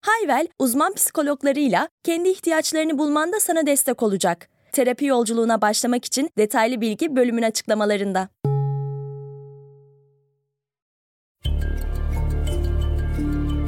[0.00, 4.48] Hayvel, uzman psikologlarıyla kendi ihtiyaçlarını bulmanda sana destek olacak.
[4.72, 8.28] Terapi yolculuğuna başlamak için detaylı bilgi bölümün açıklamalarında.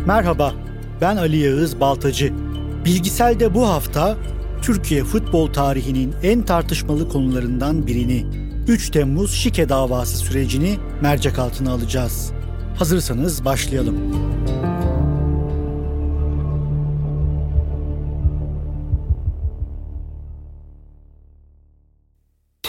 [0.07, 0.53] Merhaba,
[1.01, 2.33] ben Ali Yağız Baltacı.
[2.85, 4.17] Bilgisel'de bu hafta
[4.63, 8.27] Türkiye futbol tarihinin en tartışmalı konularından birini
[8.69, 12.33] 3 Temmuz şike davası sürecini mercek altına alacağız.
[12.79, 14.30] Hazırsanız başlayalım.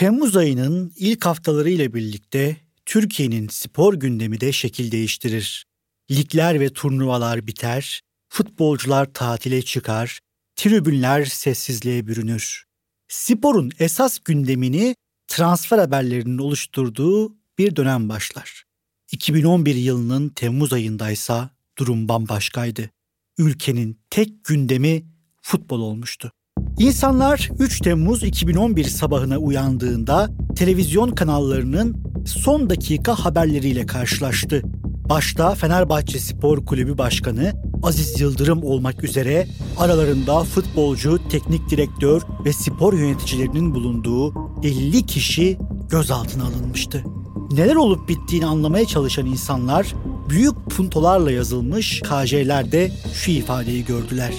[0.01, 5.65] Temmuz ayının ilk haftaları ile birlikte Türkiye'nin spor gündemi de şekil değiştirir.
[6.11, 10.19] Ligler ve turnuvalar biter, futbolcular tatile çıkar,
[10.55, 12.63] tribünler sessizliğe bürünür.
[13.07, 14.95] Sporun esas gündemini
[15.27, 18.63] transfer haberlerinin oluşturduğu bir dönem başlar.
[19.11, 22.89] 2011 yılının Temmuz ayındaysa durum bambaşkaydı.
[23.37, 25.05] Ülkenin tek gündemi
[25.41, 26.31] futbol olmuştu.
[26.79, 34.61] İnsanlar 3 Temmuz 2011 sabahına uyandığında televizyon kanallarının son dakika haberleriyle karşılaştı.
[35.09, 39.47] Başta Fenerbahçe Spor Kulübü Başkanı Aziz Yıldırım olmak üzere
[39.79, 44.33] aralarında futbolcu, teknik direktör ve spor yöneticilerinin bulunduğu
[44.63, 45.57] 50 kişi
[45.89, 47.03] gözaltına alınmıştı.
[47.51, 49.95] Neler olup bittiğini anlamaya çalışan insanlar
[50.29, 54.33] büyük puntolarla yazılmış KJ'lerde şu ifadeyi gördüler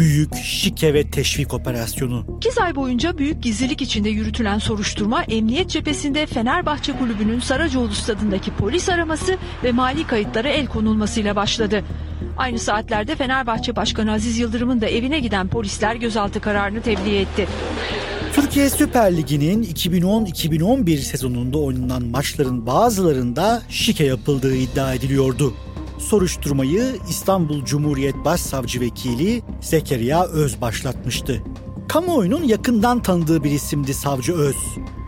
[0.00, 2.24] büyük şike ve teşvik operasyonu.
[2.46, 8.88] 2 ay boyunca büyük gizlilik içinde yürütülen soruşturma emniyet cephesinde Fenerbahçe Kulübü'nün Saracoğlu stadındaki polis
[8.88, 11.84] araması ve mali kayıtlara el konulmasıyla başladı.
[12.36, 17.46] Aynı saatlerde Fenerbahçe Başkanı Aziz Yıldırım'ın da evine giden polisler gözaltı kararını tebliğ etti.
[18.34, 25.54] Türkiye Süper Ligi'nin 2010-2011 sezonunda oynanan maçların bazılarında şike yapıldığı iddia ediliyordu.
[26.00, 31.42] Soruşturmayı İstanbul Cumhuriyet Başsavcı Vekili Zekeriya Öz başlatmıştı.
[31.88, 34.56] Kamuoyunun yakından tanıdığı bir isimdi Savcı Öz.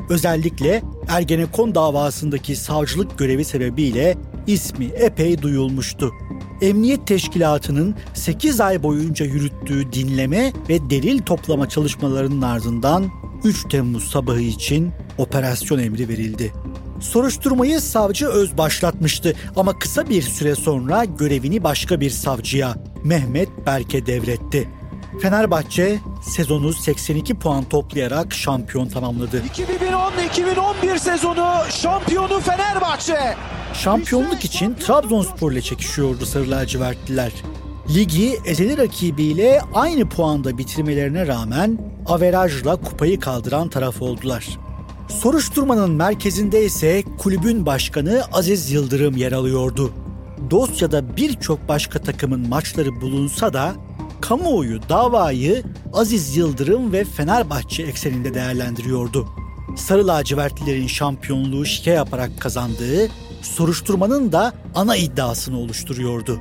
[0.09, 4.17] Özellikle Ergenekon davasındaki savcılık görevi sebebiyle
[4.47, 6.13] ismi epey duyulmuştu.
[6.61, 13.11] Emniyet Teşkilatı'nın 8 ay boyunca yürüttüğü dinleme ve delil toplama çalışmalarının ardından
[13.45, 16.53] 3 Temmuz sabahı için operasyon emri verildi.
[17.03, 22.75] Soruşturmayı savcı Öz başlatmıştı ama kısa bir süre sonra görevini başka bir savcıya
[23.05, 24.69] Mehmet Berke devretti.
[25.23, 29.43] Fenerbahçe sezonu 82 puan toplayarak şampiyon tamamladı.
[30.83, 33.37] 2010-2011 sezonu şampiyonu Fenerbahçe.
[33.75, 37.33] Şampiyonluk için Trabzonspor ile çekişiyordu Sarı lacivertliler.
[37.95, 44.59] Ligi ezeli rakibiyle aynı puanda bitirmelerine rağmen averajla kupayı kaldıran taraf oldular.
[45.09, 49.93] Soruşturmanın merkezinde ise kulübün başkanı Aziz Yıldırım yer alıyordu.
[50.51, 53.75] Dosyada birçok başka takımın maçları bulunsa da
[54.21, 59.29] kamuoyu davayı Aziz Yıldırım ve Fenerbahçe ekseninde değerlendiriyordu.
[59.77, 63.09] Sarı lacivertlilerin şampiyonluğu şike yaparak kazandığı
[63.43, 66.39] soruşturmanın da ana iddiasını oluşturuyordu.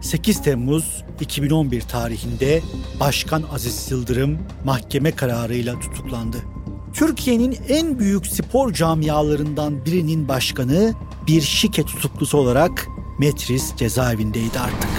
[0.00, 2.62] 8 Temmuz 2011 tarihinde
[3.00, 6.53] Başkan Aziz Yıldırım mahkeme kararıyla tutuklandı.
[6.94, 10.94] Türkiye'nin en büyük spor camialarından birinin başkanı
[11.26, 12.86] bir şike tutuklusu olarak
[13.18, 14.90] Metris cezaevindeydi artık.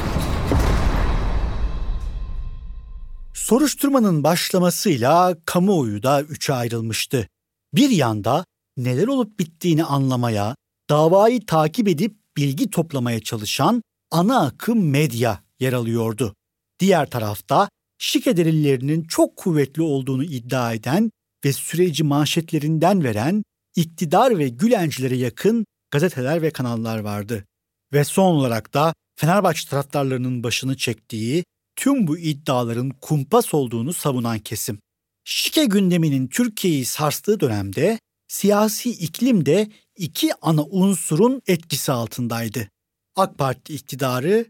[3.34, 7.28] Soruşturmanın başlamasıyla kamuoyu da üçe ayrılmıştı.
[7.74, 8.46] Bir yanda
[8.78, 10.56] neler olup bittiğini anlamaya,
[10.90, 16.36] davayı takip edip bilgi toplamaya çalışan ana akım medya yer alıyordu.
[16.80, 21.12] Diğer tarafta şike delillerinin çok kuvvetli olduğunu iddia eden
[21.46, 23.44] ve süreci manşetlerinden veren
[23.76, 27.46] iktidar ve Gülencilere yakın gazeteler ve kanallar vardı.
[27.94, 31.44] Ve son olarak da Fenerbahçe taraftarlarının başını çektiği
[31.76, 34.80] tüm bu iddiaların kumpas olduğunu savunan kesim.
[35.24, 42.70] Şike gündeminin Türkiye'yi sarstığı dönemde siyasi iklim de iki ana unsurun etkisi altındaydı.
[43.16, 44.46] AK Parti iktidarı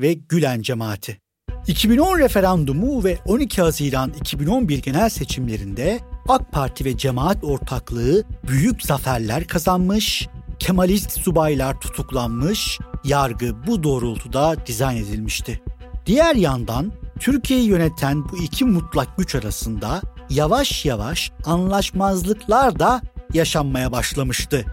[0.00, 1.18] ve Gülen cemaati.
[1.66, 9.46] 2010 referandumu ve 12 Haziran 2011 genel seçimlerinde AK Parti ve cemaat ortaklığı büyük zaferler
[9.46, 10.28] kazanmış,
[10.58, 15.60] Kemalist subaylar tutuklanmış, yargı bu doğrultuda dizayn edilmişti.
[16.06, 23.00] Diğer yandan Türkiye'yi yöneten bu iki mutlak güç arasında yavaş yavaş anlaşmazlıklar da
[23.34, 24.64] yaşanmaya başlamıştı.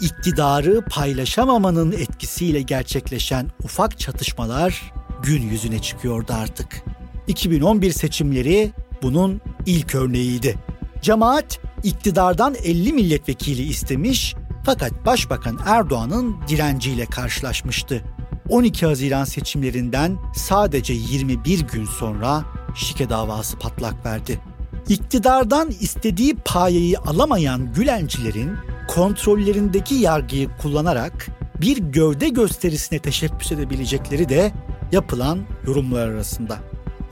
[0.00, 4.92] İktidarı paylaşamamanın etkisiyle gerçekleşen ufak çatışmalar
[5.22, 6.84] gün yüzüne çıkıyordu artık.
[7.26, 8.72] 2011 seçimleri
[9.02, 10.69] bunun ilk örneğiydi.
[11.02, 18.04] Cemaat iktidardan 50 milletvekili istemiş fakat Başbakan Erdoğan'ın direnciyle karşılaşmıştı.
[18.48, 22.44] 12 Haziran seçimlerinden sadece 21 gün sonra
[22.74, 24.40] şike davası patlak verdi.
[24.88, 28.56] İktidardan istediği payeyi alamayan Gülencilerin
[28.88, 31.26] kontrollerindeki yargıyı kullanarak
[31.60, 34.52] bir gövde gösterisine teşebbüs edebilecekleri de
[34.92, 36.58] yapılan yorumlar arasında.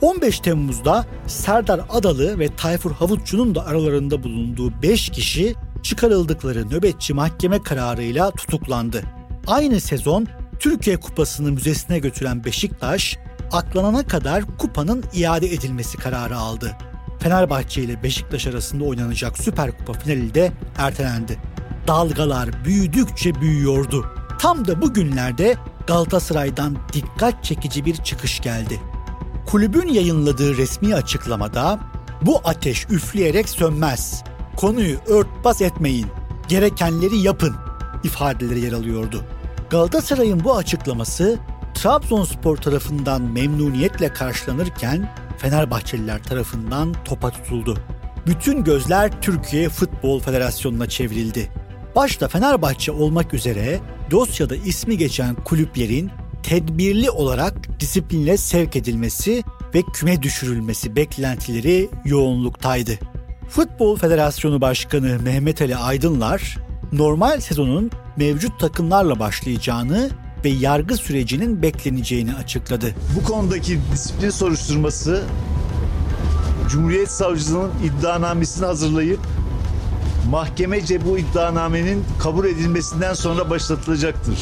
[0.01, 7.63] 15 Temmuz'da Serdar Adalı ve Tayfur Havutçu'nun da aralarında bulunduğu 5 kişi çıkarıldıkları nöbetçi mahkeme
[7.63, 9.03] kararıyla tutuklandı.
[9.47, 10.27] Aynı sezon
[10.59, 13.17] Türkiye Kupası'nı müzesine götüren Beşiktaş,
[13.51, 16.77] aklanana kadar kupanın iade edilmesi kararı aldı.
[17.19, 21.39] Fenerbahçe ile Beşiktaş arasında oynanacak Süper Kupa finali de ertelendi.
[21.87, 24.05] Dalgalar büyüdükçe büyüyordu.
[24.39, 25.55] Tam da bu günlerde
[25.87, 28.79] Galatasaray'dan dikkat çekici bir çıkış geldi.
[29.51, 31.79] Kulübün yayınladığı resmi açıklamada
[32.21, 34.23] bu ateş üfleyerek sönmez.
[34.55, 36.07] Konuyu örtbas etmeyin.
[36.47, 37.55] Gerekenleri yapın
[38.03, 39.23] ifadeleri yer alıyordu.
[39.69, 41.39] Galatasaray'ın bu açıklaması
[41.73, 47.77] Trabzonspor tarafından memnuniyetle karşılanırken Fenerbahçeliler tarafından topa tutuldu.
[48.27, 51.51] Bütün gözler Türkiye Futbol Federasyonu'na çevrildi.
[51.95, 53.79] Başta Fenerbahçe olmak üzere
[54.11, 56.11] dosyada ismi geçen kulüplerin
[56.49, 59.43] tedbirli olarak disiplinle sevk edilmesi
[59.75, 62.91] ve küme düşürülmesi beklentileri yoğunluktaydı.
[63.49, 66.57] Futbol Federasyonu Başkanı Mehmet Ali Aydınlar,
[66.91, 70.09] normal sezonun mevcut takımlarla başlayacağını
[70.45, 72.95] ve yargı sürecinin bekleneceğini açıkladı.
[73.19, 75.23] Bu konudaki disiplin soruşturması
[76.69, 79.19] Cumhuriyet Savcılığı'nın iddianamesini hazırlayıp
[80.29, 84.37] mahkemece bu iddianamenin kabul edilmesinden sonra başlatılacaktır.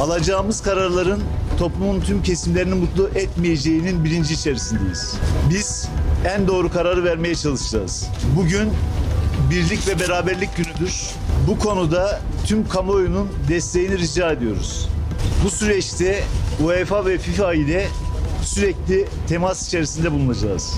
[0.00, 1.22] Alacağımız kararların
[1.58, 5.14] toplumun tüm kesimlerini mutlu etmeyeceğinin bilinci içerisindeyiz.
[5.50, 5.88] Biz
[6.24, 8.08] en doğru kararı vermeye çalışacağız.
[8.36, 8.72] Bugün
[9.50, 11.10] birlik ve beraberlik günüdür.
[11.46, 14.88] Bu konuda tüm kamuoyunun desteğini rica ediyoruz.
[15.44, 16.24] Bu süreçte
[16.64, 17.88] UEFA ve FIFA ile
[18.42, 20.74] sürekli temas içerisinde bulunacağız.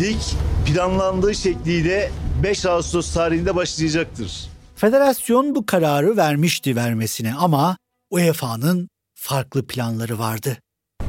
[0.00, 0.20] Lig
[0.66, 2.10] planlandığı şekliyle
[2.44, 4.48] 5 Ağustos tarihinde başlayacaktır.
[4.76, 7.76] Federasyon bu kararı vermişti vermesine ama
[8.10, 10.58] UEFA'nın farklı planları vardı.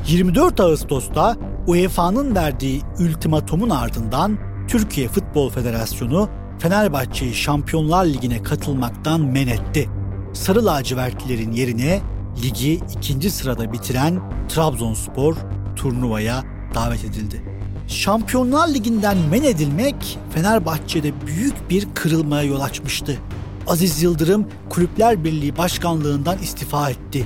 [0.07, 1.37] 24 Ağustos'ta
[1.67, 6.29] UEFA'nın verdiği ultimatomun ardından Türkiye Futbol Federasyonu
[6.59, 9.89] Fenerbahçe'yi Şampiyonlar Ligi'ne katılmaktan men etti.
[10.33, 12.01] Sarı lacivertlilerin yerine
[12.43, 15.35] ligi ikinci sırada bitiren Trabzonspor
[15.75, 16.43] turnuvaya
[16.75, 17.54] davet edildi.
[17.87, 23.17] Şampiyonlar Ligi'nden men edilmek Fenerbahçe'de büyük bir kırılmaya yol açmıştı.
[23.67, 27.25] Aziz Yıldırım Kulüpler Birliği Başkanlığından istifa etti.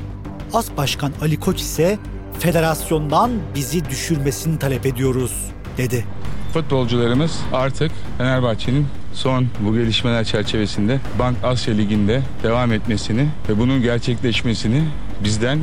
[0.54, 1.98] As Başkan Ali Koç ise
[2.40, 5.46] federasyondan bizi düşürmesini talep ediyoruz
[5.78, 6.06] dedi.
[6.54, 14.84] Futbolcularımız artık Fenerbahçe'nin son bu gelişmeler çerçevesinde Bank Asya Ligi'nde devam etmesini ve bunun gerçekleşmesini
[15.24, 15.60] bizden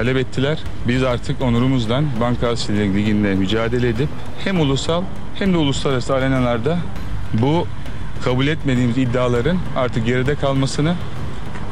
[0.00, 0.58] talep ettiler.
[0.88, 4.08] Biz artık onurumuzdan Bank Asya Ligi'nde mücadele edip
[4.44, 5.02] hem ulusal
[5.34, 6.78] hem de uluslararası arenalarda
[7.32, 7.66] bu
[8.24, 10.94] kabul etmediğimiz iddiaların artık geride kalmasını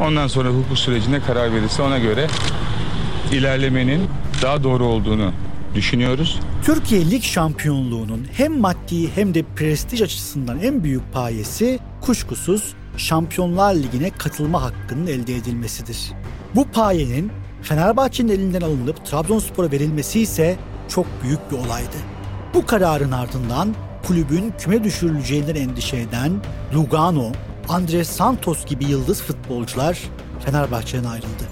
[0.00, 2.26] ondan sonra hukuk sürecine karar verirse ona göre
[3.32, 4.00] ilerlemenin
[4.42, 5.32] daha doğru olduğunu
[5.74, 6.40] düşünüyoruz.
[6.64, 14.10] Türkiye Lig şampiyonluğunun hem maddi hem de prestij açısından en büyük payesi kuşkusuz Şampiyonlar Ligi'ne
[14.10, 15.98] katılma hakkının elde edilmesidir.
[16.54, 20.56] Bu payenin Fenerbahçe'nin elinden alınıp Trabzonspor'a verilmesi ise
[20.88, 21.96] çok büyük bir olaydı.
[22.54, 23.74] Bu kararın ardından
[24.06, 26.32] kulübün küme düşürüleceğinden endişe eden
[26.74, 27.32] Lugano,
[27.68, 29.98] Andres Santos gibi yıldız futbolcular
[30.44, 31.44] Fenerbahçe'den ayrıldı.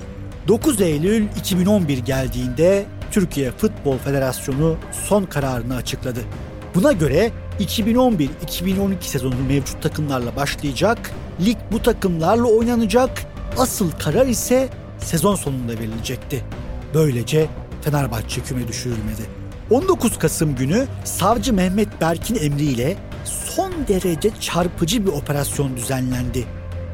[0.48, 4.76] 9 Eylül 2011 geldiğinde Türkiye Futbol Federasyonu
[5.08, 6.20] son kararını açıkladı.
[6.74, 11.10] Buna göre 2011-2012 sezonu mevcut takımlarla başlayacak,
[11.46, 13.10] lig bu takımlarla oynanacak,
[13.58, 14.68] asıl karar ise
[15.06, 16.44] sezon sonunda verilecekti.
[16.94, 17.46] Böylece
[17.82, 19.22] Fenerbahçe küme düşürülmedi.
[19.70, 26.44] 19 Kasım günü savcı Mehmet Berk'in emriyle son derece çarpıcı bir operasyon düzenlendi.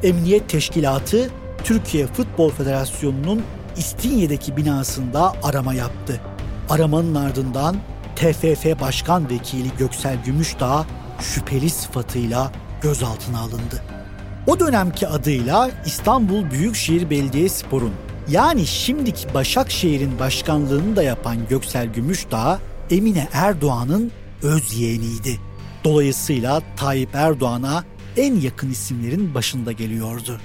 [0.03, 1.29] Emniyet Teşkilatı
[1.63, 3.41] Türkiye Futbol Federasyonu'nun
[3.77, 6.21] İstinye'deki binasında arama yaptı.
[6.69, 7.75] Aramanın ardından
[8.15, 10.85] TFF Başkan Vekili Göksel Gümüşdağ
[11.19, 12.51] şüpheli sıfatıyla
[12.81, 14.02] gözaltına alındı.
[14.47, 17.93] O dönemki adıyla İstanbul Büyükşehir Belediyespor'un
[18.29, 22.59] yani şimdiki Başakşehir'in başkanlığını da yapan Göksel Gümüşdağ
[22.89, 25.39] Emine Erdoğan'ın öz yeğeniydi.
[25.83, 27.83] Dolayısıyla Tayyip Erdoğan'a
[28.17, 30.39] en yakın isimlerin başında geliyordu.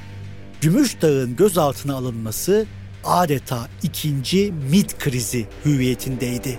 [0.61, 2.67] Gümüşdağ'ın gözaltına alınması
[3.05, 6.59] adeta ikinci MIT krizi hüviyetindeydi.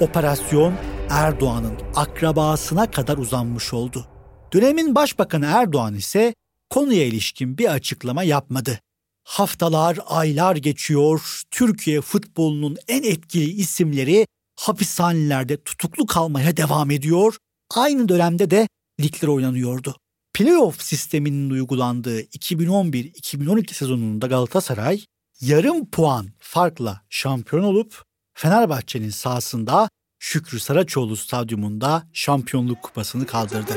[0.00, 0.74] Operasyon
[1.10, 4.06] Erdoğan'ın akrabasına kadar uzanmış oldu.
[4.52, 6.34] Dönemin Başbakanı Erdoğan ise
[6.70, 8.80] konuya ilişkin bir açıklama yapmadı.
[9.24, 17.36] Haftalar, aylar geçiyor, Türkiye futbolunun en etkili isimleri hapishanelerde tutuklu kalmaya devam ediyor.
[17.74, 18.68] Aynı dönemde de
[19.00, 19.96] ligler oynanıyordu.
[20.34, 25.00] Playoff sisteminin uygulandığı 2011-2012 sezonunda Galatasaray
[25.40, 28.02] yarım puan farkla şampiyon olup
[28.34, 33.72] Fenerbahçe'nin sahasında Şükrü Saraçoğlu stadyumunda şampiyonluk kupasını kaldırdı.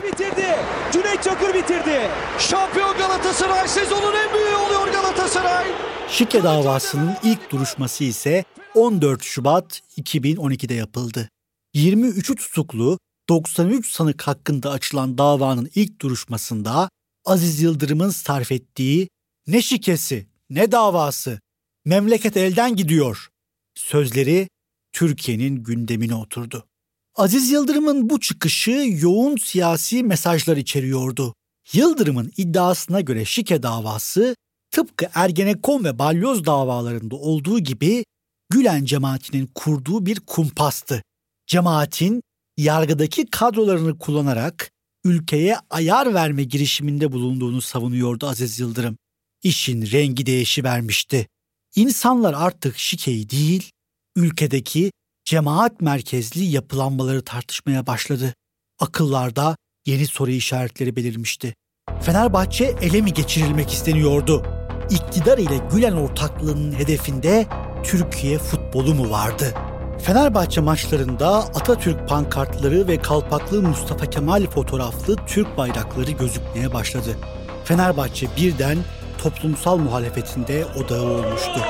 [1.24, 2.10] Çakır bitirdi.
[2.40, 5.68] Şampiyon Galatasaray sezonun en büyüğü oluyor Galatasaray.
[6.10, 8.44] Şike davasının ilk duruşması ise
[8.76, 11.30] 14 Şubat 2012'de yapıldı.
[11.74, 13.00] 23 tutuklu
[13.30, 16.90] 93 sanık hakkında açılan davanın ilk duruşmasında
[17.26, 19.10] Aziz Yıldırım'ın sarf ettiği
[19.48, 21.40] ne şikesi ne davası
[21.86, 23.28] memleket elden gidiyor
[23.76, 24.48] sözleri
[24.94, 26.68] Türkiye'nin gündemine oturdu.
[27.16, 31.34] Aziz Yıldırım'ın bu çıkışı yoğun siyasi mesajlar içeriyordu.
[31.74, 34.36] Yıldırım'ın iddiasına göre şike davası
[34.72, 38.06] tıpkı Ergenekon ve Balyoz davalarında olduğu gibi
[38.50, 41.04] Gülen cemaatinin kurduğu bir kumpastı.
[41.48, 42.22] Cemaatin
[42.58, 44.72] yargıdaki kadrolarını kullanarak
[45.04, 48.98] ülkeye ayar verme girişiminde bulunduğunu savunuyordu Aziz Yıldırım.
[49.44, 51.28] İşin rengi değişi vermişti.
[51.76, 53.72] İnsanlar artık şikeyi değil,
[54.16, 54.92] ülkedeki
[55.32, 58.34] cemaat merkezli yapılanmaları tartışmaya başladı.
[58.80, 61.54] Akıllarda yeni soru işaretleri belirmişti.
[62.02, 64.46] Fenerbahçe ele mi geçirilmek isteniyordu?
[64.90, 67.48] İktidar ile Gülen ortaklığının hedefinde
[67.84, 69.54] Türkiye futbolu mu vardı?
[70.00, 77.18] Fenerbahçe maçlarında Atatürk pankartları ve kalpaklı Mustafa Kemal fotoğraflı Türk bayrakları gözükmeye başladı.
[77.64, 78.78] Fenerbahçe birden
[79.18, 81.62] toplumsal muhalefetinde odağı olmuştu.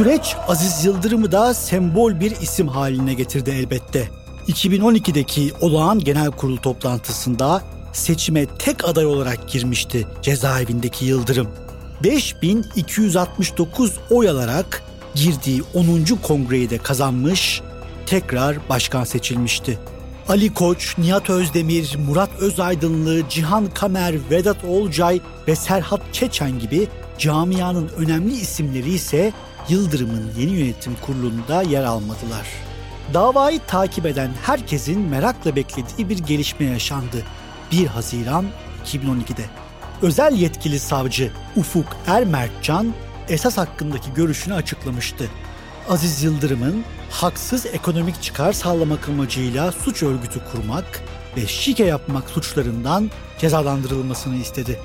[0.00, 4.08] Süreç Aziz Yıldırım'ı da sembol bir isim haline getirdi elbette.
[4.48, 11.48] 2012'deki olağan genel kurul toplantısında seçime tek aday olarak girmişti cezaevindeki Yıldırım.
[12.04, 14.82] 5269 oy alarak
[15.14, 16.04] girdiği 10.
[16.22, 17.62] kongreyi de kazanmış,
[18.06, 19.78] tekrar başkan seçilmişti.
[20.28, 26.88] Ali Koç, Nihat Özdemir, Murat Özaydınlı, Cihan Kamer, Vedat Olcay ve Serhat Çeçen gibi
[27.18, 29.32] camianın önemli isimleri ise
[29.70, 32.46] Yıldırım'ın yeni yönetim kurulunda yer almadılar.
[33.14, 37.22] Davayı takip eden herkesin merakla beklediği bir gelişme yaşandı.
[37.72, 38.46] 1 Haziran
[38.84, 39.44] 2012'de.
[40.02, 42.94] Özel yetkili savcı Ufuk Ermertcan
[43.28, 45.24] esas hakkındaki görüşünü açıklamıştı.
[45.88, 51.02] Aziz Yıldırım'ın haksız ekonomik çıkar sağlamak amacıyla suç örgütü kurmak
[51.36, 54.78] ve şike yapmak suçlarından cezalandırılmasını istedi.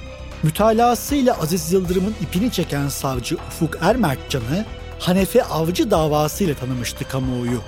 [0.46, 4.66] Mütalasıyla Aziz Yıldırım'ın ipini çeken savcı Ufuk Ermertcan'ı
[5.00, 7.62] Hanefi Avcı davasıyla tanımıştı kamuoyu.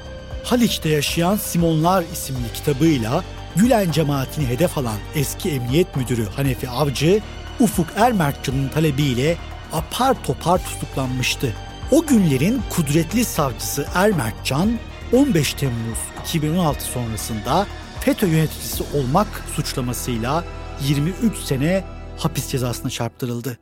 [0.44, 3.24] Haliç'te yaşayan Simonlar isimli kitabıyla
[3.56, 7.22] Gülen cemaatini hedef alan eski emniyet müdürü Hanefi Avcı,
[7.60, 9.38] Ufuk Ermertcan'ın talebiyle
[9.74, 11.54] apar topar tutuklanmıştı.
[11.92, 14.80] O günlerin kudretli savcısı Ermertcan,
[15.14, 17.68] 15 Temmuz 2016 sonrasında
[18.00, 20.44] FETÖ yöneticisi olmak suçlamasıyla
[20.88, 23.58] 23 sene hapis cezasına çarptırıldı.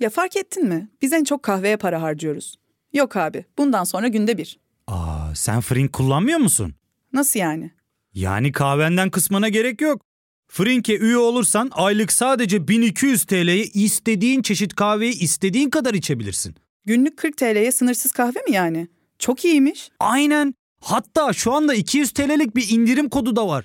[0.00, 0.88] Ya fark ettin mi?
[1.02, 2.56] Biz en çok kahveye para harcıyoruz.
[2.92, 4.58] Yok abi, bundan sonra günde bir.
[4.86, 6.74] Aa, sen Frink kullanmıyor musun?
[7.12, 7.70] Nasıl yani?
[8.14, 10.02] Yani kahvenden kısmına gerek yok.
[10.48, 16.54] Frink'e üye olursan aylık sadece 1200 TL'ye istediğin çeşit kahveyi istediğin kadar içebilirsin.
[16.84, 18.88] Günlük 40 TL'ye sınırsız kahve mi yani?
[19.18, 19.90] Çok iyiymiş.
[20.00, 20.54] Aynen.
[20.80, 23.64] Hatta şu anda 200 TL'lik bir indirim kodu da var.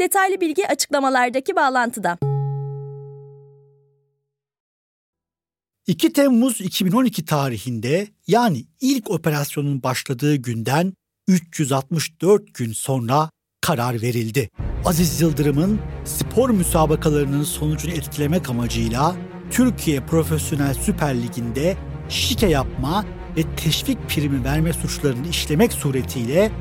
[0.00, 2.18] Detaylı bilgi açıklamalardaki bağlantıda.
[5.86, 10.92] 2 Temmuz 2012 tarihinde yani ilk operasyonun başladığı günden
[11.28, 13.30] 364 gün sonra
[13.60, 14.50] karar verildi.
[14.84, 19.16] Aziz Yıldırım'ın spor müsabakalarının sonucunu etkilemek amacıyla
[19.50, 21.76] Türkiye Profesyonel Süper Ligi'nde
[22.08, 23.04] şike yapma
[23.36, 26.52] ve teşvik primi verme suçlarını işlemek suretiyle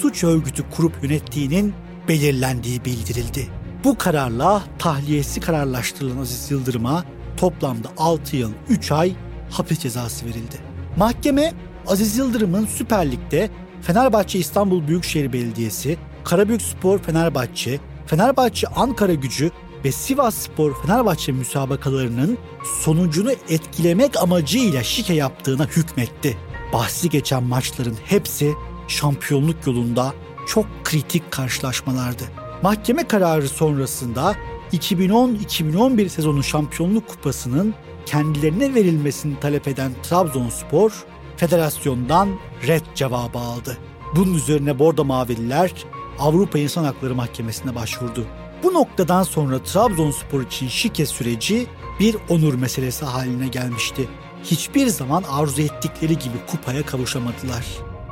[0.00, 1.74] suç örgütü kurup yönettiğinin
[2.08, 3.48] belirlendiği bildirildi.
[3.84, 7.04] Bu kararla tahliyesi kararlaştırılan Aziz Yıldırım'a
[7.36, 9.12] toplamda 6 yıl 3 ay
[9.50, 10.56] hapis cezası verildi.
[10.96, 11.52] Mahkeme
[11.86, 13.50] Aziz Yıldırım'ın Süper Lig'de
[13.82, 19.50] Fenerbahçe İstanbul Büyükşehir Belediyesi, Karabük Spor Fenerbahçe, Fenerbahçe Ankara Gücü
[19.84, 22.38] ve Sivas Spor Fenerbahçe müsabakalarının
[22.80, 26.36] sonucunu etkilemek amacıyla şike yaptığına hükmetti.
[26.72, 28.52] Bahsi geçen maçların hepsi
[28.88, 30.14] şampiyonluk yolunda
[30.48, 32.24] çok kritik karşılaşmalardı.
[32.62, 34.34] Mahkeme kararı sonrasında
[34.72, 37.74] 2010-2011 sezonu şampiyonluk kupasının
[38.06, 41.04] kendilerine verilmesini talep eden Trabzonspor,
[41.36, 42.28] federasyondan
[42.66, 43.78] red cevabı aldı.
[44.16, 45.72] Bunun üzerine Bordo Mavililer
[46.18, 48.26] Avrupa İnsan Hakları Mahkemesi'ne başvurdu.
[48.62, 51.66] Bu noktadan sonra Trabzonspor için şike süreci
[52.00, 54.08] bir onur meselesi haline gelmişti.
[54.44, 57.66] Hiçbir zaman arzu ettikleri gibi kupaya kavuşamadılar.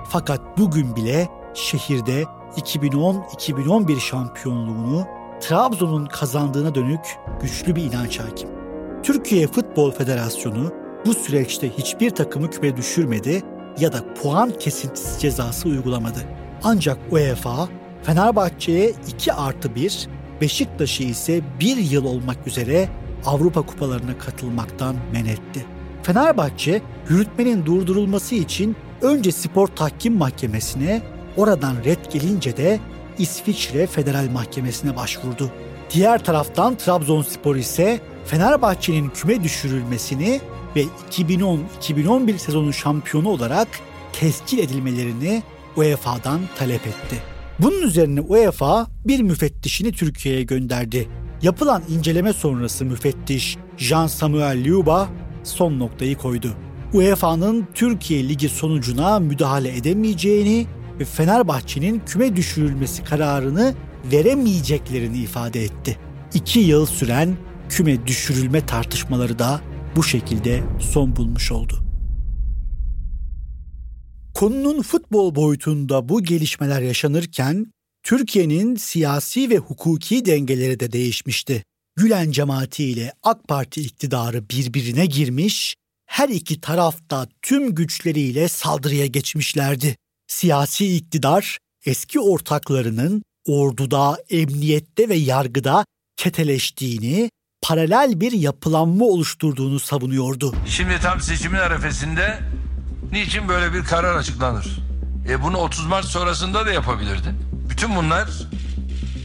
[0.08, 2.24] Fakat bugün bile şehirde
[2.56, 5.06] 2010-2011 şampiyonluğunu
[5.40, 8.48] Trabzon'un kazandığına dönük güçlü bir inanç hakim.
[9.02, 10.72] Türkiye Futbol Federasyonu
[11.06, 13.42] bu süreçte hiçbir takımı küme düşürmedi
[13.78, 16.18] ya da puan kesintisi cezası uygulamadı.
[16.64, 17.68] Ancak UEFA
[18.02, 20.08] Fenerbahçe'ye 2 artı 1,
[20.40, 22.88] Beşiktaş'ı ise 1 yıl olmak üzere
[23.26, 25.66] Avrupa kupalarına katılmaktan men etti.
[26.02, 31.02] Fenerbahçe yürütmenin durdurulması için önce spor tahkim mahkemesine,
[31.36, 32.80] oradan red gelince de
[33.18, 35.50] İsviçre Federal Mahkemesi'ne başvurdu.
[35.90, 40.40] Diğer taraftan Trabzonspor ise Fenerbahçe'nin küme düşürülmesini
[40.76, 43.68] ve 2010-2011 sezonu şampiyonu olarak
[44.12, 45.42] tescil edilmelerini
[45.76, 47.16] UEFA'dan talep etti.
[47.58, 51.08] Bunun üzerine UEFA bir müfettişini Türkiye'ye gönderdi.
[51.42, 55.08] Yapılan inceleme sonrası müfettiş Jean Samuel Liuba
[55.44, 56.54] son noktayı koydu.
[56.94, 60.66] UEFA'nın Türkiye Ligi sonucuna müdahale edemeyeceğini
[61.00, 63.74] ve Fenerbahçe'nin küme düşürülmesi kararını
[64.12, 65.98] veremeyeceklerini ifade etti.
[66.34, 67.36] İki yıl süren
[67.68, 69.60] küme düşürülme tartışmaları da
[69.96, 71.74] bu şekilde son bulmuş oldu.
[74.34, 81.64] Konunun futbol boyutunda bu gelişmeler yaşanırken Türkiye'nin siyasi ve hukuki dengeleri de değişmişti.
[81.96, 89.96] Gülen cemaati ile AK Parti iktidarı birbirine girmiş, her iki tarafta tüm güçleriyle saldırıya geçmişlerdi.
[90.26, 95.84] Siyasi iktidar eski ortaklarının orduda, emniyette ve yargıda
[96.16, 97.30] keteleştiğini,
[97.62, 100.54] paralel bir yapılanma oluşturduğunu savunuyordu.
[100.66, 102.38] Şimdi tam seçimin arefesinde
[103.12, 104.78] niçin böyle bir karar açıklanır?
[105.28, 107.36] E bunu 30 Mart sonrasında da yapabilirdin.
[107.70, 108.30] Bütün bunlar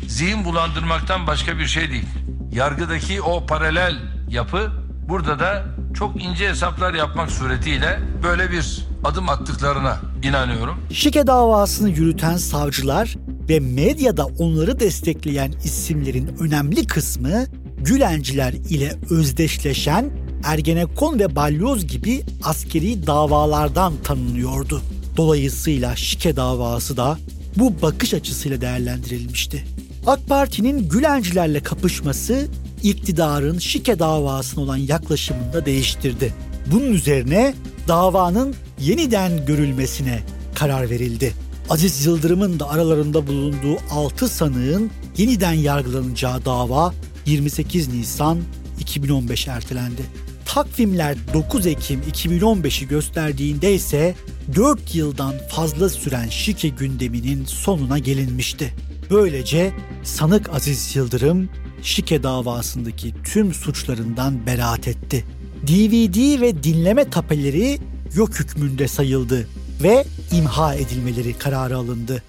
[0.08, 2.08] zihin bulandırmaktan başka bir şey değil.
[2.52, 4.72] Yargıdaki o paralel yapı
[5.10, 10.78] burada da çok ince hesaplar yapmak suretiyle böyle bir adım attıklarına inanıyorum.
[10.92, 13.16] Şike davasını yürüten savcılar
[13.50, 17.46] ve medyada onları destekleyen isimlerin önemli kısmı
[17.78, 20.12] Gülenciler ile özdeşleşen
[20.44, 24.82] Ergenekon ve Balyoz gibi askeri davalardan tanınıyordu.
[25.18, 27.18] Dolayısıyla şike davası da
[27.58, 29.66] bu bakış açısıyla değerlendirilmişti.
[30.08, 32.48] AK Parti'nin Gülencilerle kapışması
[32.84, 36.34] iktidarın şike davasına olan yaklaşımını da değiştirdi.
[36.72, 37.54] Bunun üzerine
[37.88, 40.24] davanın yeniden görülmesine
[40.56, 41.34] karar verildi.
[41.70, 46.94] Aziz Yıldırım'ın da aralarında bulunduğu 6 sanığın yeniden yargılanacağı dava
[47.26, 48.40] 28 Nisan
[48.80, 50.02] 2015 ertelendi.
[50.46, 54.16] Takvimler 9 Ekim 2015'i gösterdiğinde ise
[54.56, 58.74] 4 yıldan fazla süren şike gündeminin sonuna gelinmişti.
[59.10, 61.50] Böylece sanık Aziz Yıldırım
[61.82, 65.26] şike davasındaki tüm suçlarından beraat etti.
[65.68, 67.80] DVD ve dinleme tapeleri
[68.16, 69.48] yok hükmünde sayıldı
[69.84, 72.24] ve imha edilmeleri kararı alındı.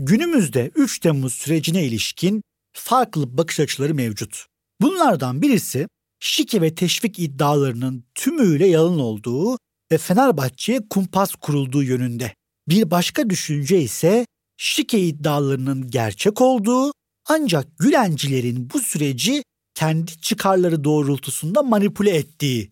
[0.00, 2.42] Günümüzde 3 Temmuz sürecine ilişkin
[2.72, 4.46] farklı bakış açıları mevcut.
[4.80, 5.86] Bunlardan birisi
[6.20, 9.58] şike ve teşvik iddialarının tümüyle yalan olduğu
[9.92, 12.34] ve Fenerbahçe'ye kumpas kurulduğu yönünde.
[12.68, 16.92] Bir başka düşünce ise şike iddialarının gerçek olduğu
[17.28, 19.42] ancak Gülencilerin bu süreci
[19.74, 22.70] kendi çıkarları doğrultusunda manipüle ettiği.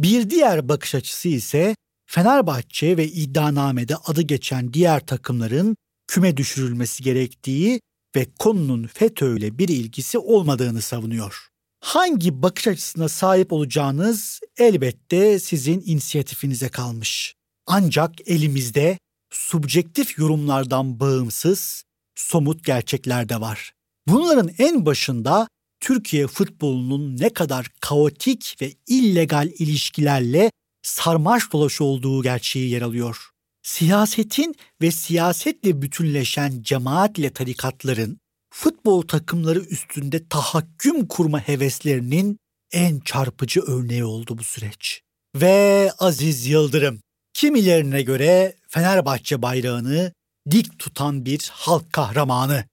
[0.00, 7.80] Bir diğer bakış açısı ise Fenerbahçe ve iddianamede adı geçen diğer takımların küme düşürülmesi gerektiği
[8.16, 11.48] ve konunun FETÖ ile bir ilgisi olmadığını savunuyor.
[11.80, 17.34] Hangi bakış açısına sahip olacağınız elbette sizin inisiyatifinize kalmış.
[17.66, 18.98] Ancak elimizde
[19.30, 21.84] subjektif yorumlardan bağımsız,
[22.14, 23.72] somut gerçekler de var.
[24.08, 25.48] Bunların en başında
[25.80, 30.50] Türkiye futbolunun ne kadar kaotik ve illegal ilişkilerle
[30.82, 33.30] sarmaş dolaş olduğu gerçeği yer alıyor.
[33.62, 38.18] Siyasetin ve siyasetle bütünleşen cemaatle tarikatların
[38.50, 42.38] futbol takımları üstünde tahakküm kurma heveslerinin
[42.72, 45.02] en çarpıcı örneği oldu bu süreç.
[45.36, 47.00] Ve Aziz Yıldırım,
[47.34, 50.12] kimilerine göre Fenerbahçe bayrağını
[50.50, 52.64] dik tutan bir halk kahramanı.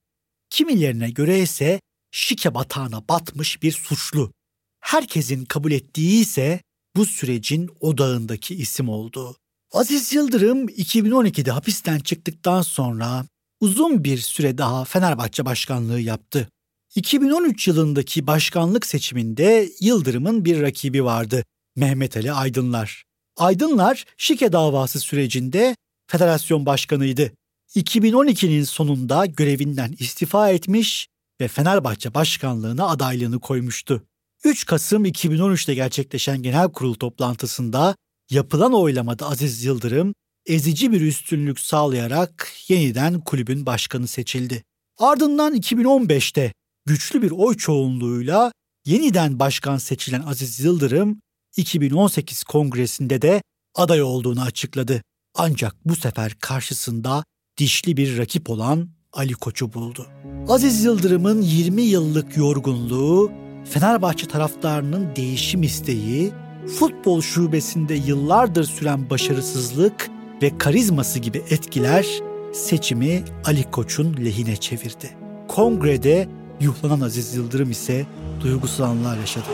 [0.50, 1.80] Kimilerine göre ise
[2.12, 4.32] şike batağına batmış bir suçlu.
[4.80, 6.62] Herkesin kabul ettiği ise
[6.96, 9.38] bu sürecin odağındaki isim oldu.
[9.72, 13.26] Aziz Yıldırım 2012'de hapisten çıktıktan sonra
[13.60, 16.50] uzun bir süre daha Fenerbahçe başkanlığı yaptı.
[16.96, 21.44] 2013 yılındaki başkanlık seçiminde Yıldırım'ın bir rakibi vardı.
[21.76, 23.04] Mehmet Ali Aydınlar.
[23.38, 25.76] Aydınlar şike davası sürecinde
[26.08, 27.32] federasyon başkanıydı.
[27.76, 31.08] 2012'nin sonunda görevinden istifa etmiş
[31.42, 34.04] ve Fenerbahçe başkanlığına adaylığını koymuştu.
[34.44, 37.96] 3 Kasım 2013'te gerçekleşen genel kurul toplantısında
[38.30, 40.14] yapılan oylamada Aziz Yıldırım
[40.46, 44.64] ezici bir üstünlük sağlayarak yeniden kulübün başkanı seçildi.
[44.98, 46.54] Ardından 2015'te
[46.86, 48.52] güçlü bir oy çoğunluğuyla
[48.86, 51.20] yeniden başkan seçilen Aziz Yıldırım
[51.58, 53.42] 2018 kongresinde de
[53.76, 55.02] aday olduğunu açıkladı.
[55.36, 57.24] Ancak bu sefer karşısında
[57.58, 60.08] dişli bir rakip olan Ali Koç'u buldu.
[60.48, 63.32] Aziz Yıldırım'ın 20 yıllık yorgunluğu,
[63.70, 66.32] Fenerbahçe taraftarının değişim isteği,
[66.80, 70.10] futbol şubesinde yıllardır süren başarısızlık
[70.42, 72.06] ve karizması gibi etkiler
[72.54, 75.10] seçimi Ali Koç'un lehine çevirdi.
[75.48, 76.28] Kongrede
[76.62, 78.06] yuhlanan Aziz Yıldırım ise
[78.42, 79.46] duygusal anlar yaşadı.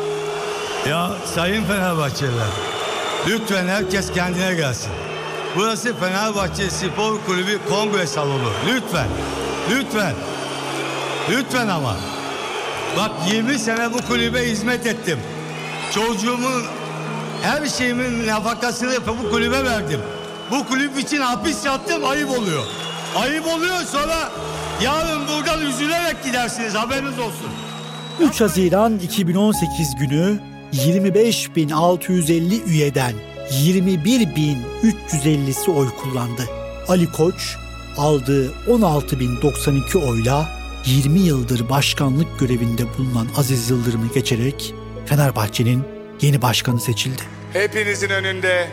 [0.90, 2.50] Ya sayın Fenerbahçeliler,
[3.30, 4.92] lütfen herkes kendine gelsin.
[5.56, 8.50] Burası Fenerbahçe Spor Kulübü Kongre Salonu.
[8.68, 9.08] Lütfen,
[9.72, 10.14] lütfen,
[11.32, 11.96] lütfen ama.
[12.98, 15.20] Bak 20 sene bu kulübe hizmet ettim.
[15.94, 16.64] Çocuğumun
[17.42, 20.00] her şeyimin nafakasını bu kulübe verdim.
[20.52, 22.64] Bu kulüp için hapis yattım ayıp oluyor.
[23.16, 24.30] Ayıp oluyor sonra
[24.82, 27.50] yarın buradan üzülerek gidersiniz haberiniz olsun.
[28.20, 30.40] 3 Haziran 2018 günü
[30.74, 33.14] 25.650 üyeden
[33.52, 36.44] 21.350'si oy kullandı.
[36.88, 37.56] Ali Koç
[37.98, 44.74] aldığı 16.092 oyla 20 yıldır başkanlık görevinde bulunan Aziz Yıldırım'ı geçerek
[45.06, 45.84] Fenerbahçe'nin
[46.22, 47.22] yeni başkanı seçildi.
[47.54, 48.68] Hepinizin önünde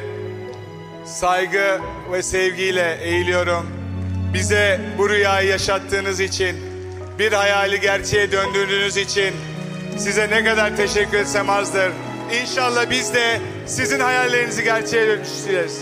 [1.05, 1.81] saygı
[2.13, 3.67] ve sevgiyle eğiliyorum.
[4.35, 6.57] Bize bu rüyayı yaşattığınız için,
[7.19, 9.35] bir hayali gerçeğe döndürdüğünüz için
[9.97, 11.93] size ne kadar teşekkür etsem azdır.
[12.43, 15.81] İnşallah biz de sizin hayallerinizi gerçeğe dönüştüreceğiz.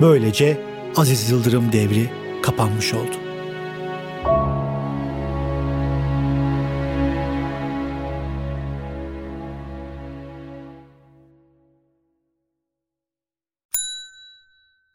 [0.00, 0.60] Böylece
[0.96, 2.10] Aziz Yıldırım devri
[2.42, 3.27] kapanmış oldu.